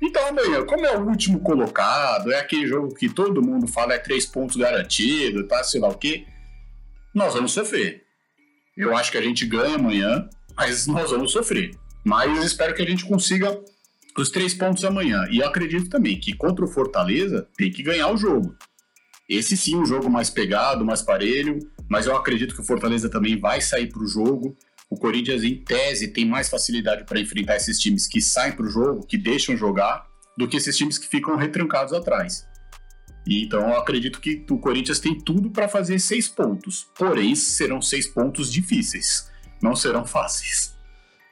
[0.01, 3.99] Então, amanhã, como é o último colocado, é aquele jogo que todo mundo fala é
[3.99, 6.25] três pontos garantido, tá, sei lá o quê,
[7.13, 8.03] nós vamos sofrer.
[8.75, 11.71] Eu acho que a gente ganha amanhã, mas nós vamos sofrer.
[12.03, 13.59] Mas espero que a gente consiga
[14.17, 15.27] os três pontos amanhã.
[15.29, 18.55] E acredito também que contra o Fortaleza tem que ganhar o jogo.
[19.29, 21.59] Esse sim, um jogo mais pegado, mais parelho,
[21.89, 24.57] mas eu acredito que o Fortaleza também vai sair para o jogo.
[24.91, 28.69] O Corinthians, em tese, tem mais facilidade para enfrentar esses times que saem para o
[28.69, 30.05] jogo, que deixam jogar,
[30.37, 32.45] do que esses times que ficam retrancados atrás.
[33.25, 36.89] E, então eu acredito que o Corinthians tem tudo para fazer seis pontos.
[36.97, 39.31] Porém, serão seis pontos difíceis.
[39.61, 40.75] Não serão fáceis.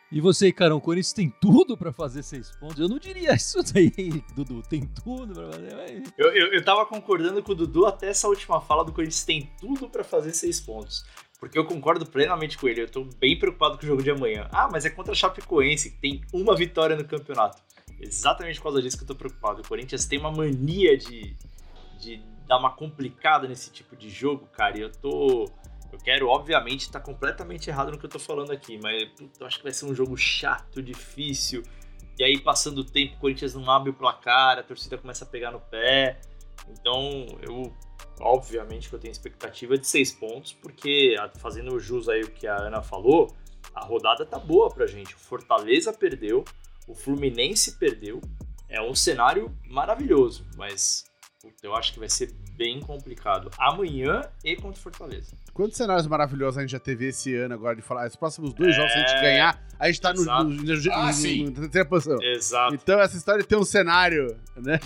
[0.10, 2.80] E você, Carão, o Corinthians tem tudo para fazer seis pontos?
[2.80, 3.92] Eu não diria isso daí,
[4.34, 4.64] Dudu.
[4.70, 5.76] Tem tudo para fazer.
[5.76, 6.14] Mas...
[6.18, 9.52] Eu, eu, eu tava concordando com o Dudu até essa última fala do Corinthians tem
[9.60, 11.04] tudo para fazer seis pontos.
[11.40, 12.82] Porque eu concordo plenamente com ele.
[12.82, 14.48] Eu tô bem preocupado com o jogo de amanhã.
[14.52, 17.62] Ah, mas é contra a Chapecoense, que tem uma vitória no campeonato.
[18.00, 19.62] Exatamente por causa disso que eu tô preocupado.
[19.62, 21.36] O Corinthians tem uma mania de,
[22.00, 24.78] de dar uma complicada nesse tipo de jogo, cara.
[24.78, 25.50] E eu tô
[25.92, 29.48] eu quero, obviamente, estar tá completamente errado no que eu tô falando aqui, mas eu
[29.48, 31.64] acho que vai ser um jogo chato, difícil.
[32.18, 35.28] E aí, passando o tempo, o Corinthians não abre o placar, a torcida começa a
[35.28, 36.20] pegar no pé.
[36.70, 37.74] Então, eu,
[38.20, 42.56] obviamente, que eu tenho expectativa de seis pontos, porque, fazendo jus aí o que a
[42.56, 43.36] Ana falou,
[43.74, 45.16] a rodada tá boa pra gente.
[45.16, 46.44] O Fortaleza perdeu,
[46.88, 48.22] o Fluminense perdeu.
[48.68, 51.06] É um cenário maravilhoso, mas
[51.64, 53.50] eu acho que vai ser bem complicado.
[53.58, 55.36] Amanhã e contra o Fortaleza.
[55.54, 58.08] Quantos cenários maravilhosos a gente já teve esse ano agora de falar?
[58.08, 58.74] Os próximos dois é...
[58.74, 61.52] jogos, se a gente é, ganhar, a gente tá no, no, no, ah, no, no
[61.54, 62.18] terceira posição.
[62.22, 62.76] Exato.
[62.76, 64.80] Então essa história tem um cenário, né?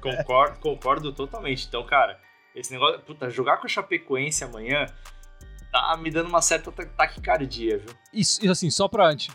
[0.00, 1.66] Concordo, concordo totalmente.
[1.66, 2.18] Então, cara,
[2.60, 3.00] esse negócio.
[3.00, 4.86] Puta, jogar com a Chapecoense amanhã
[5.70, 7.94] tá me dando uma certa taquicardia, viu?
[8.12, 9.30] Isso, assim, só pra gente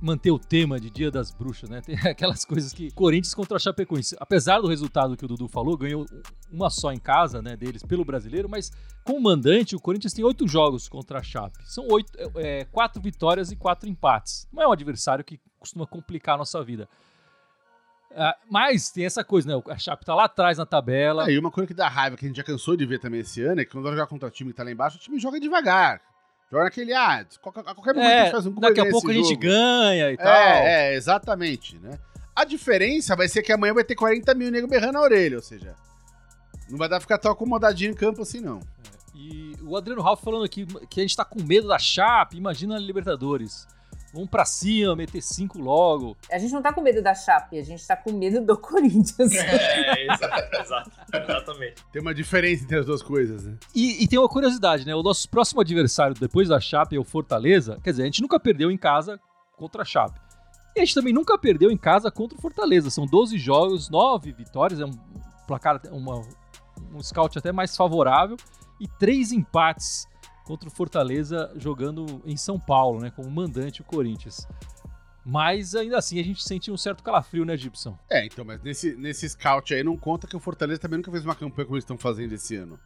[0.00, 1.80] manter o tema de Dia das Bruxas, né?
[1.84, 5.76] Tem aquelas coisas que Corinthians contra a Chapecoense, apesar do resultado que o Dudu falou,
[5.76, 6.06] ganhou
[6.50, 8.70] uma só em casa, né, deles pelo brasileiro, mas
[9.04, 11.58] com o mandante, o Corinthians tem oito jogos contra a Chape.
[11.64, 14.46] São oito, é, quatro vitórias e quatro empates.
[14.52, 16.88] Não é um adversário que costuma complicar a nossa vida.
[18.18, 19.62] Uh, mas tem essa coisa, né?
[19.68, 21.30] A Chape tá lá atrás na tabela.
[21.30, 23.20] É, e uma coisa que dá raiva, que a gente já cansou de ver também
[23.20, 25.00] esse ano, é que quando vai jogar contra o time que tá lá embaixo, o
[25.00, 26.00] time joga devagar.
[26.50, 29.08] Joga naquele, ah, a qualquer momento é, a gente faz um gol Daqui a pouco
[29.08, 30.26] a gente ganha e é, tal.
[30.26, 31.96] É, exatamente, né?
[32.34, 35.42] A diferença vai ser que amanhã vai ter 40 mil nego berrando na orelha, ou
[35.42, 35.76] seja,
[36.68, 38.58] não vai dar pra ficar tão acomodadinho em campo assim, não.
[38.58, 42.36] É, e o Adriano Ralf falando aqui que a gente tá com medo da Chape,
[42.36, 43.68] imagina a Libertadores.
[44.12, 46.16] Vamos pra cima, meter cinco logo.
[46.30, 49.32] A gente não tá com medo da Chape, a gente tá com medo do Corinthians.
[49.34, 51.84] É, exato, exato, exatamente.
[51.92, 53.56] Tem uma diferença entre as duas coisas, né?
[53.74, 54.94] E, e, tem uma curiosidade, né?
[54.94, 57.78] O nosso próximo adversário depois da Chape é o Fortaleza.
[57.82, 59.20] Quer dizer, a gente nunca perdeu em casa
[59.56, 60.18] contra a Chape.
[60.74, 62.90] E a gente também nunca perdeu em casa contra o Fortaleza.
[62.90, 64.92] São 12 jogos, 9 vitórias, é um
[65.46, 66.22] placar, uma,
[66.94, 68.36] um scout até mais favorável.
[68.80, 70.06] E três empates
[70.48, 73.12] contra o Fortaleza jogando em São Paulo, né?
[73.14, 74.48] Como mandante o Corinthians.
[75.22, 77.98] Mas ainda assim a gente sente um certo calafrio, né, Gibson?
[78.10, 81.22] É, então, mas nesse, nesse scout aí não conta que o Fortaleza também nunca fez
[81.22, 82.80] uma campanha como eles estão fazendo esse ano.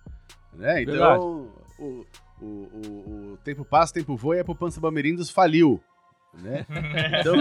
[0.53, 0.83] Né?
[0.83, 2.05] Então, o,
[2.40, 5.81] o, o, o, tempo passa, o tempo voa e a poupança Bamerindos faliu.
[6.35, 6.66] Né?
[7.21, 7.35] Então,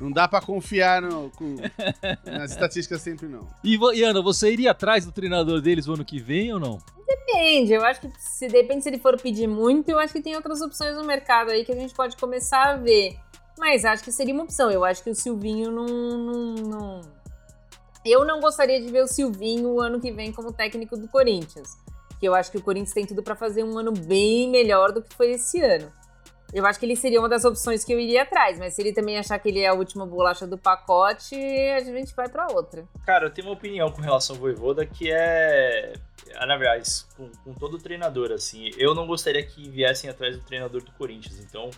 [0.00, 1.56] não dá para confiar no, com,
[2.24, 3.46] nas estatísticas sempre, não.
[3.64, 6.78] E, e Ana, você iria atrás do treinador deles no ano que vem ou não?
[7.06, 10.36] Depende, eu acho que se depende se ele for pedir muito, eu acho que tem
[10.36, 13.18] outras opções no mercado aí que a gente pode começar a ver.
[13.60, 14.70] Mas acho que seria uma opção.
[14.70, 17.00] Eu acho que o Silvinho não, não, não...
[18.02, 21.76] Eu não gostaria de ver o Silvinho o ano que vem como técnico do Corinthians.
[22.18, 25.02] Que eu acho que o Corinthians tem tudo para fazer um ano bem melhor do
[25.02, 25.92] que foi esse ano.
[26.52, 28.92] Eu acho que ele seria uma das opções que eu iria atrás, mas se ele
[28.92, 32.84] também achar que ele é a última bolacha do pacote, a gente vai para outra.
[33.06, 35.92] Cara, eu tenho uma opinião com relação ao Voivoda que é
[36.36, 40.44] ah, na verdade, com, com todo treinador, assim, eu não gostaria que viessem atrás do
[40.44, 41.38] treinador do Corinthians.
[41.40, 41.70] Então,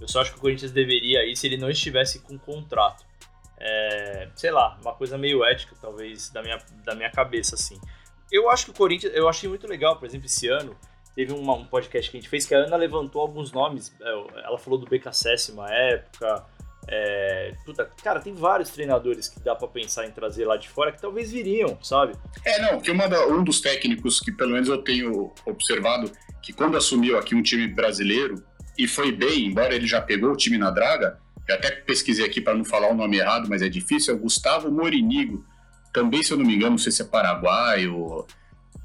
[0.00, 3.04] eu só acho que o Corinthians deveria ir se ele não estivesse com contrato.
[3.58, 7.78] É, sei lá, uma coisa meio ética, talvez, da minha, da minha cabeça, assim.
[8.32, 10.76] Eu acho que o Corinthians, eu achei muito legal, por exemplo, esse ano,
[11.20, 13.92] teve uma, um podcast que a gente fez que a Ana levantou alguns nomes.
[14.00, 14.08] É,
[14.42, 16.46] ela falou do BKSS uma época,
[16.88, 20.90] é, puta, cara, tem vários treinadores que dá para pensar em trazer lá de fora
[20.90, 22.14] que talvez viriam, sabe?
[22.42, 26.10] É, não, que uma da, um dos técnicos que pelo menos eu tenho observado
[26.42, 28.42] que quando assumiu aqui um time brasileiro
[28.78, 32.40] e foi bem, embora ele já pegou o time na draga, eu até pesquisei aqui
[32.40, 35.44] para não falar o nome errado, mas é difícil, é o Gustavo Morinigo.
[35.92, 38.24] também, se eu não me engano, não sei se é paraguaio,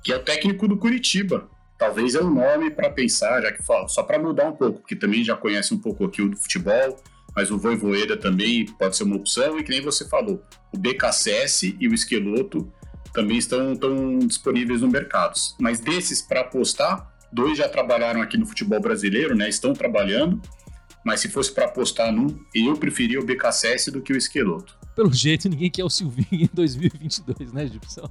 [0.03, 1.54] que é o técnico do Curitiba.
[1.77, 4.95] Talvez é um nome para pensar, já que falo, só para mudar um pouco, porque
[4.95, 6.97] também já conhece um pouco aqui o do futebol,
[7.35, 10.41] mas o Voivoeda também pode ser uma opção, e que nem você falou,
[10.73, 12.71] o BKSS e o Esqueloto
[13.11, 15.33] também estão, estão disponíveis no mercado.
[15.59, 19.49] Mas desses para apostar, dois já trabalharam aqui no futebol brasileiro, né?
[19.49, 20.41] Estão trabalhando,
[21.03, 24.77] mas se fosse para apostar num, eu preferia o BKSS do que o Esqueloto.
[24.95, 28.09] Pelo jeito, ninguém quer o Silvinho em 2022, né, Gibson?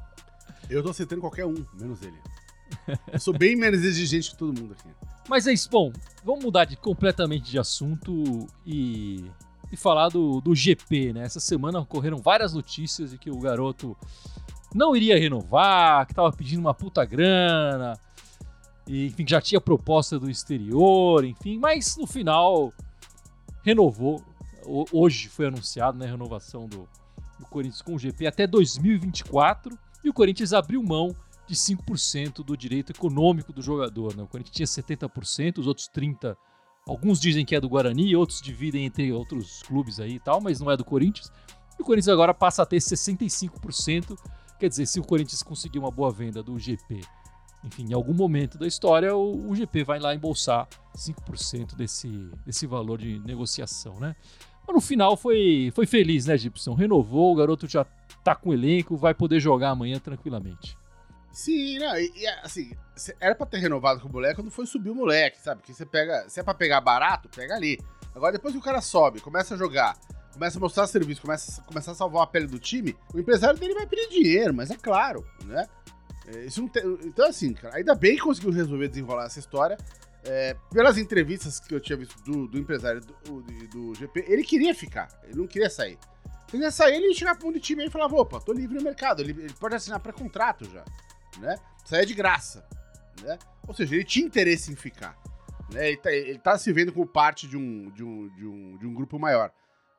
[0.68, 2.16] Eu tô aceitando qualquer um, menos ele.
[3.12, 4.88] Eu sou bem menos exigente que todo mundo aqui.
[5.28, 5.92] Mas é isso, bom,
[6.24, 9.24] vamos mudar de, completamente de assunto e,
[9.72, 11.24] e falar do, do GP, né?
[11.24, 13.96] Essa semana ocorreram várias notícias de que o garoto
[14.74, 17.98] não iria renovar, que tava pedindo uma puta grana,
[18.86, 22.72] e, enfim, já tinha proposta do exterior, enfim, mas no final
[23.62, 24.22] renovou.
[24.92, 26.88] Hoje foi anunciado né, a renovação do,
[27.38, 31.14] do Corinthians com o GP até 2024 e o Corinthians abriu mão
[31.46, 34.16] de 5% do direito econômico do jogador.
[34.16, 34.22] Né?
[34.22, 36.36] O Corinthians tinha 70%, os outros 30%,
[36.86, 40.60] alguns dizem que é do Guarani, outros dividem entre outros clubes aí e tal, mas
[40.60, 41.30] não é do Corinthians.
[41.78, 44.16] E o Corinthians agora passa a ter 65%,
[44.58, 47.00] quer dizer, se o Corinthians conseguir uma boa venda do GP,
[47.64, 52.08] enfim, em algum momento da história, o, o GP vai lá embolsar 5% desse,
[52.44, 54.14] desse valor de negociação, né?
[54.66, 56.74] Mas no final foi, foi feliz, né, Gibson?
[56.74, 57.84] Renovou, o garoto já
[58.22, 60.76] tá com o elenco, vai poder jogar amanhã tranquilamente.
[61.34, 62.70] Sim, não, e, e, assim,
[63.20, 65.62] era pra ter renovado com o moleque quando foi subir o moleque, sabe?
[65.62, 67.80] Que você pega, se é pra pegar barato, pega ali.
[68.14, 69.98] Agora, depois que o cara sobe, começa a jogar,
[70.32, 73.74] começa a mostrar serviço, começa, começa a salvar a pele do time, o empresário dele
[73.74, 75.66] vai pedir dinheiro, mas é claro, né?
[76.28, 79.76] É, isso tem, então, assim, cara, ainda bem que conseguiu resolver desenrolar essa história.
[80.26, 84.42] É, pelas entrevistas que eu tinha visto do, do empresário do, do, do, GP, ele
[84.42, 85.98] queria ficar, ele não queria sair.
[86.48, 88.74] Se ele ia sair, ele ia chegar mundo de time e falava: opa, tô livre
[88.74, 90.82] no mercado, ele, ele pode assinar pré-contrato já,
[91.38, 91.56] né?
[91.84, 92.66] Saia de graça,
[93.22, 93.38] né?
[93.66, 95.16] Ou seja, ele tinha interesse em ficar.
[95.72, 95.88] Né?
[95.88, 98.86] Ele, tá, ele tá se vendo como parte de um, de um, de um, de
[98.86, 99.50] um grupo maior.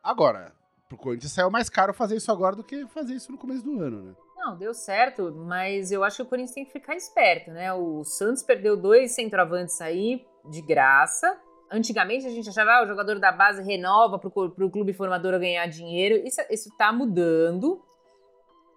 [0.03, 0.53] Agora,
[0.87, 3.79] pro Corinthians saiu mais caro fazer isso agora do que fazer isso no começo do
[3.81, 4.15] ano, né?
[4.37, 7.73] Não, deu certo, mas eu acho que o Corinthians tem que ficar esperto, né?
[7.73, 11.35] O Santos perdeu dois centroavantes aí de graça.
[11.71, 15.65] Antigamente a gente achava ah, o jogador da base renova para o clube formador ganhar
[15.65, 16.15] dinheiro.
[16.25, 17.81] Isso, isso tá mudando.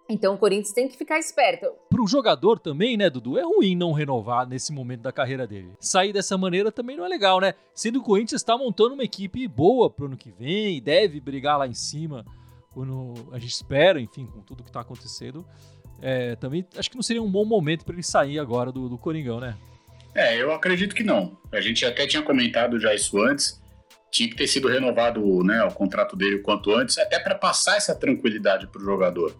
[0.09, 1.67] Então o Corinthians tem que ficar esperto.
[1.87, 3.37] Para o jogador também, né, Dudu?
[3.37, 5.71] É ruim não renovar nesse momento da carreira dele.
[5.79, 7.53] Sair dessa maneira também não é legal, né?
[7.75, 11.19] Sendo que o Corinthians está montando uma equipe boa pro ano que vem e deve
[11.19, 12.25] brigar lá em cima
[12.73, 15.45] quando a gente espera, enfim, com tudo que está acontecendo,
[16.01, 18.97] é, também acho que não seria um bom momento para ele sair agora do, do
[18.97, 19.57] Coringão, né?
[20.15, 21.37] É, eu acredito que não.
[21.51, 23.61] A gente até tinha comentado já isso antes.
[24.09, 27.77] Tinha que ter sido renovado né, o contrato dele o quanto antes, até para passar
[27.77, 29.35] essa tranquilidade para o jogador.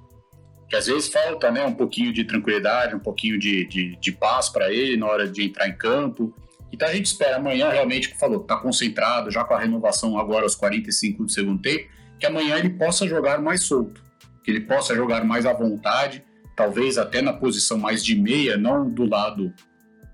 [0.69, 4.49] Que às vezes falta né, um pouquinho de tranquilidade, um pouquinho de, de, de paz
[4.49, 6.33] para ele na hora de entrar em campo.
[6.71, 10.43] Então a gente espera amanhã realmente, que falou, tá concentrado, já com a renovação agora
[10.43, 14.03] aos 45 do segundo tempo que amanhã ele possa jogar mais solto,
[14.43, 16.23] que ele possa jogar mais à vontade,
[16.55, 19.53] talvez até na posição mais de meia, não do lado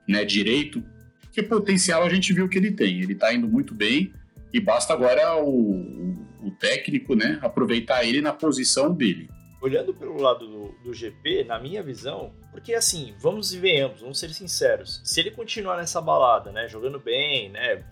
[0.08, 0.84] né, direito,
[1.32, 3.02] que potencial a gente viu que ele tem.
[3.02, 4.13] Ele está indo muito bem
[4.54, 9.28] e basta agora o, o, técnico né, aproveitar ele na posição dele.
[9.65, 14.19] Olhando pelo lado do, do, GP, na minha visão, porque assim, vamos e venhamos, vamos
[14.19, 15.01] ser sinceros.
[15.04, 17.84] Se ele continuar nessa balada, né, jogando bem, né,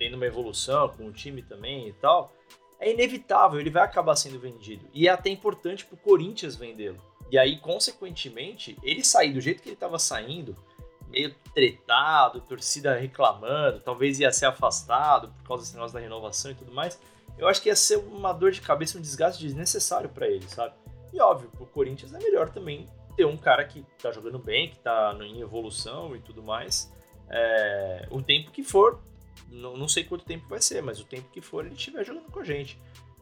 [0.00, 2.34] tendo uma evolução com o time também e tal,
[2.80, 4.84] é inevitável, ele vai acabar sendo vendido.
[4.92, 7.00] E é até importante pro Corinthians vendê-lo.
[7.30, 10.56] E aí, consequentemente, ele sair do jeito que ele estava saindo,
[11.08, 16.56] meio tretado, torcida reclamando, talvez ia ser afastado por causa desse negócio da renovação e
[16.56, 16.98] tudo mais.
[17.38, 20.81] Eu acho que ia ser uma dor de cabeça, um desgaste desnecessário para ele, sabe?
[21.12, 24.78] E óbvio, pro Corinthians é melhor também ter um cara que tá jogando bem, que
[24.78, 26.92] tá em evolução e tudo mais.
[27.28, 29.00] É, o tempo que for
[29.50, 32.30] não, não sei quanto tempo vai ser, mas o tempo que for ele estiver jogando
[32.30, 32.78] com a gente.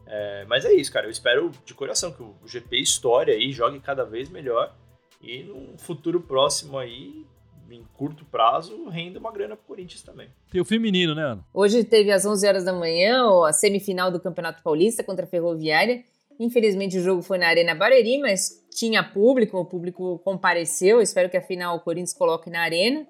[0.07, 1.07] É, mas é isso, cara.
[1.07, 4.75] Eu espero de coração que o GP História aí jogue cada vez melhor
[5.21, 7.25] e num futuro próximo aí,
[7.69, 10.29] em curto prazo, renda uma grana pro Corinthians também.
[10.51, 11.45] Tem o feminino, né, Ana?
[11.53, 16.03] Hoje teve às 11 horas da manhã a semifinal do Campeonato Paulista contra a Ferroviária.
[16.41, 20.99] Infelizmente o jogo foi na Arena Barueri, mas tinha público, o público compareceu.
[20.99, 23.05] Espero que a final o Corinthians coloque na Arena.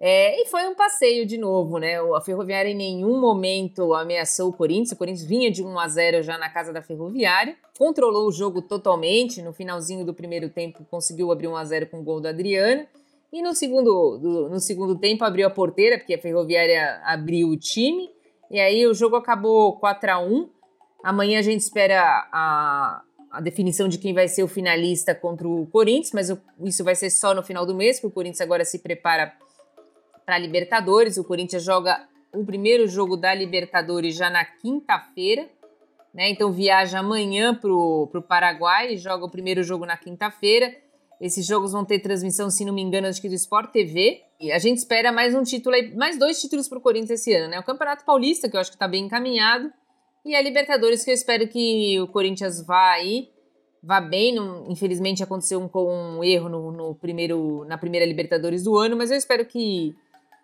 [0.00, 1.98] É, e foi um passeio de novo, né?
[2.14, 4.92] A Ferroviária em nenhum momento ameaçou o Corinthians.
[4.92, 8.62] O Corinthians vinha de 1 a 0 já na casa da Ferroviária, controlou o jogo
[8.62, 9.42] totalmente.
[9.42, 12.86] No finalzinho do primeiro tempo, conseguiu abrir 1 a 0 com o gol da Adriana.
[13.30, 17.56] E no segundo, do, no segundo tempo abriu a porteira, porque a Ferroviária abriu o
[17.58, 18.08] time.
[18.50, 20.55] E aí o jogo acabou 4 a 1
[21.06, 25.64] Amanhã a gente espera a, a definição de quem vai ser o finalista contra o
[25.68, 28.80] Corinthians, mas isso vai ser só no final do mês, porque o Corinthians agora se
[28.80, 29.32] prepara
[30.24, 31.16] para a Libertadores.
[31.16, 35.48] O Corinthians joga o primeiro jogo da Libertadores já na quinta-feira,
[36.12, 36.28] né?
[36.28, 40.74] Então viaja amanhã para o Paraguai e joga o primeiro jogo na quinta-feira.
[41.20, 44.22] Esses jogos vão ter transmissão, se não me engano, acho que do Sport TV.
[44.40, 47.48] E a gente espera mais um título, mais dois títulos para o Corinthians esse ano,
[47.48, 47.60] né?
[47.60, 49.72] O Campeonato Paulista, que eu acho que está bem encaminhado,
[50.26, 53.30] e a Libertadores, que eu espero que o Corinthians vá aí,
[53.80, 54.34] vá bem.
[54.34, 59.12] Não, infelizmente aconteceu um, um erro no, no, primeiro, na primeira Libertadores do ano, mas
[59.12, 59.94] eu espero que,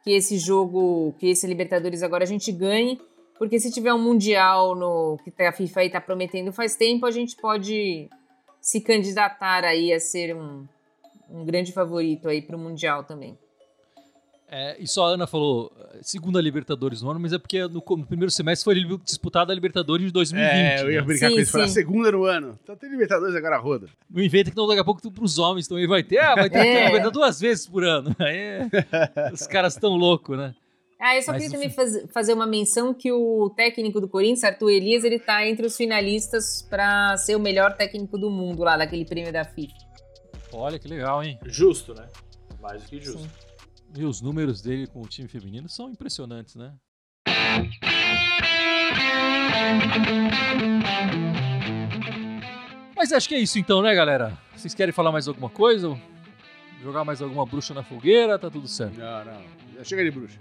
[0.05, 3.01] que esse jogo, que esse Libertadores agora a gente ganhe.
[3.37, 7.35] Porque se tiver um Mundial no que a FIFA está prometendo faz tempo, a gente
[7.35, 8.09] pode
[8.61, 10.65] se candidatar aí a ser um,
[11.29, 13.37] um grande favorito aí para o Mundial também.
[14.55, 18.07] É, e só a Ana falou segunda Libertadores no ano, mas é porque no, no
[18.07, 20.47] primeiro semestre foi disputada a Libertadores de 2020.
[20.47, 21.07] É, eu ia né?
[21.07, 21.73] brincar sim, com isso, falar sim.
[21.73, 22.59] segunda no ano.
[22.63, 23.87] Então tem Libertadores agora roda.
[24.11, 26.19] Não inventa que não, daqui a pouco tudo pros homens também vai ter.
[26.19, 26.85] Ah, vai ter É.
[26.85, 28.15] Libertadores duas vezes por ano.
[28.21, 28.69] Aí
[29.33, 30.55] os caras estão loucos, né?
[31.01, 34.45] Ah, eu só Mas queria também faz- fazer uma menção que o técnico do Corinthians,
[34.45, 38.77] Arthur Elias, ele tá entre os finalistas para ser o melhor técnico do mundo lá,
[38.77, 39.73] daquele prêmio da FIFA.
[40.53, 41.39] Olha que legal, hein?
[41.47, 42.07] Justo, né?
[42.61, 43.23] Mais do que justo.
[43.23, 43.52] Sim.
[43.95, 46.73] E os números dele com o time feminino são impressionantes, né?
[52.97, 54.39] Mas acho que é isso então, né, galera?
[54.57, 55.99] Vocês querem falar mais alguma coisa?
[56.83, 58.39] Jogar mais alguma bruxa na fogueira?
[58.39, 58.99] Tá tudo certo.
[58.99, 59.43] Não, não.
[59.77, 60.39] Já chega de bruxa.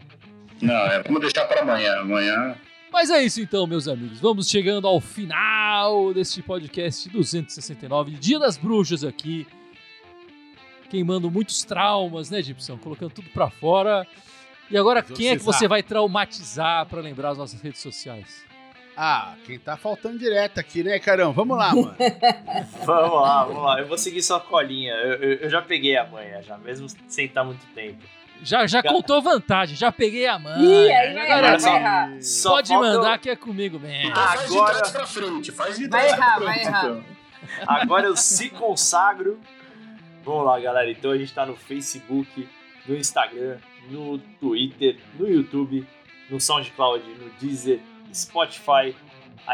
[0.61, 1.99] Não, é, vamos deixar para amanhã.
[1.99, 2.55] Amanhã.
[2.91, 4.19] Mas é isso então, meus amigos.
[4.19, 9.47] Vamos chegando ao final deste podcast 269, Dia das Bruxas aqui.
[10.91, 12.77] Queimando muitos traumas, né, Gibson?
[12.77, 14.05] Colocando tudo pra fora.
[14.69, 18.43] E agora, quem é que você vai traumatizar pra lembrar as nossas redes sociais?
[18.95, 21.31] Ah, quem tá faltando direto aqui, né, Carão?
[21.31, 21.95] Vamos lá, mano.
[22.85, 23.79] Vamos lá, vamos lá.
[23.79, 24.93] Eu vou seguir sua colinha.
[24.95, 28.03] Eu, eu- eu já peguei a manha, já, mesmo sem estar muito tempo.
[28.43, 30.61] Já, já contou vantagem, já peguei a mãe.
[30.61, 32.21] Ih, aí vai Agora errar, só- vai errar.
[32.21, 34.09] Só pode falta mandar que é comigo mesmo.
[34.09, 35.51] Então faz de Agora- trás pra frente.
[35.53, 36.67] Faz de Vai trás errar, pra vai frente.
[36.67, 36.85] errar.
[36.85, 37.03] então.
[37.67, 39.39] Agora eu se consagro.
[40.23, 40.89] Vamos lá, galera.
[40.91, 42.47] Então a gente tá no Facebook,
[42.87, 43.57] no Instagram,
[43.89, 45.85] no Twitter, no YouTube,
[46.29, 47.79] no SoundCloud, no Deezer,
[48.13, 48.95] Spotify,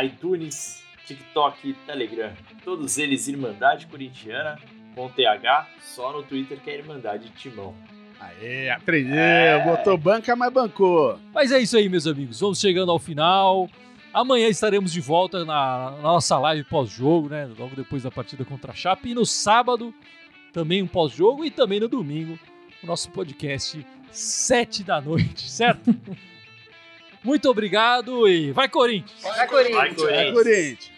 [0.04, 2.34] iTunes, TikTok, Telegram.
[2.64, 4.60] Todos eles Irmandade Corintiana
[4.94, 7.74] com TH, só no Twitter que é Irmandade Timão.
[8.20, 9.16] Aê, aprendeu.
[9.16, 9.64] É.
[9.64, 11.20] Botou banca, mas bancou.
[11.34, 12.40] Mas é isso aí, meus amigos.
[12.40, 13.70] Vamos chegando ao final.
[14.12, 17.48] Amanhã estaremos de volta na, na nossa live pós-jogo, né?
[17.58, 19.12] Logo depois da partida contra a Chape.
[19.12, 19.94] E no sábado,
[20.58, 21.46] também um pós-jogo.
[21.46, 22.40] E também no domingo,
[22.84, 25.96] o nosso podcast, sete da noite, certo?
[27.24, 29.22] Muito obrigado e vai, Corinthians!
[29.22, 30.02] Vai, Corinthians.
[30.02, 30.97] Vai, É Corinthians.